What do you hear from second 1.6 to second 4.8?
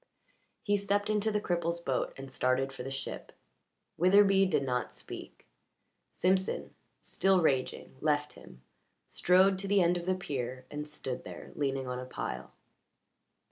boat and started for the ship. Witherbee did